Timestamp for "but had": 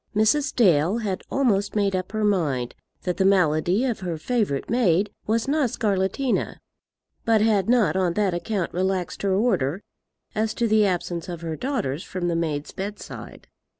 7.23-7.69